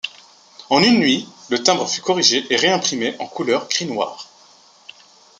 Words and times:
En 0.71 0.81
une 0.81 0.97
nuit, 0.99 1.29
le 1.51 1.61
timbre 1.61 1.87
fut 1.87 2.01
corrigé 2.01 2.43
et 2.49 2.55
réimprimé 2.55 3.15
en 3.19 3.27
couleur 3.27 3.67
gris-noir. 3.69 4.27